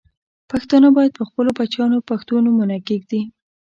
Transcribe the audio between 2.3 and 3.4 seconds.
نومونه کښېږدي.